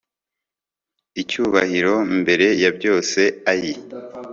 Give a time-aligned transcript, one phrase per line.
[1.21, 3.75] icyubahiro mbere ya byose, ayii